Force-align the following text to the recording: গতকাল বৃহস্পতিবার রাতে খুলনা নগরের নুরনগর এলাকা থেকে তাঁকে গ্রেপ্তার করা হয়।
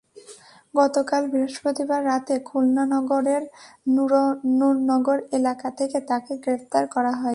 গতকাল 0.73 1.23
বৃহস্পতিবার 1.31 2.01
রাতে 2.05 2.35
খুলনা 2.45 2.83
নগরের 2.93 3.43
নুরনগর 4.59 5.17
এলাকা 5.37 5.67
থেকে 5.79 5.97
তাঁকে 6.09 6.33
গ্রেপ্তার 6.37 6.83
করা 6.87 7.13
হয়। 7.13 7.29